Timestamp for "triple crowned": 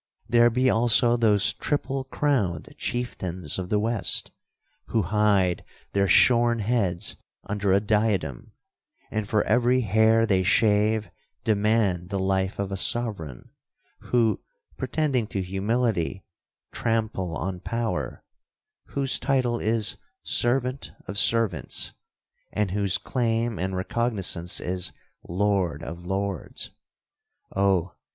1.53-2.73